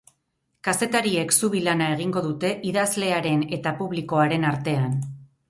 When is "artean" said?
4.55-4.99